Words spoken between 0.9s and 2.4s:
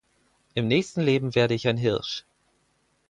Leben werde ich ein Hirsch.